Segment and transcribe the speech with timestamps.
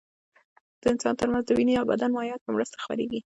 [0.81, 3.19] د انسانانو تر منځ د وینې او بدن مایعاتو په مرسته خپرېږي.